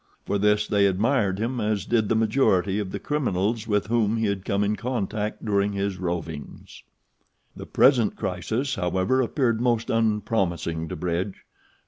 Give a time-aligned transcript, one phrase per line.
[0.25, 4.25] For this they admired him as did the majority of the criminals with whom he
[4.25, 6.81] had come in contact during his rovings.
[7.55, 11.45] The present crisis, however, appeared most unpromising to Bridge.